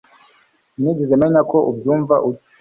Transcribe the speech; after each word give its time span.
sinigeze 0.71 1.13
menya 1.21 1.41
ko 1.51 1.57
ubyumva 1.69 2.15
utyo 2.29 2.49